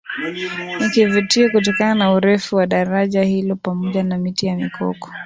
Ni 0.79 0.89
kivutio 0.89 1.49
kutokana 1.51 1.95
na 1.95 2.13
urefu 2.13 2.55
wa 2.55 2.67
daraja 2.67 3.23
hilo 3.23 3.55
pamoja 3.55 4.03
na 4.03 4.17
Miti 4.17 4.45
ya 4.45 4.55
Mikoko 4.55 5.11